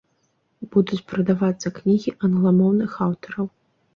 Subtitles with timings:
[0.75, 3.45] Будуць прадавацца кнігі англамоўных аўтараў.